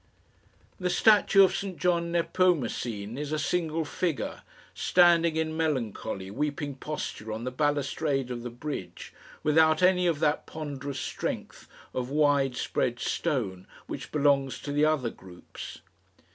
The 0.79 0.89
statue 0.89 1.43
of 1.43 1.55
St 1.55 1.77
John 1.77 2.11
Nepomucene 2.11 3.19
is 3.19 3.31
a 3.31 3.37
single 3.37 3.85
figure, 3.85 4.41
standing 4.73 5.35
in 5.35 5.55
melancholy 5.55 6.31
weeping 6.31 6.73
posture 6.73 7.31
on 7.31 7.43
the 7.43 7.51
balustrade 7.51 8.31
of 8.31 8.41
the 8.41 8.49
bridge, 8.49 9.13
without 9.43 9.83
any 9.83 10.07
of 10.07 10.19
that 10.19 10.47
ponderous 10.47 10.99
strength 10.99 11.67
of 11.93 12.09
wide 12.09 12.55
spread 12.57 12.97
stone 12.99 13.67
which 13.85 14.11
belongs 14.11 14.57
to 14.61 14.71
the 14.71 14.85
other 14.85 15.11
groups. 15.11 15.81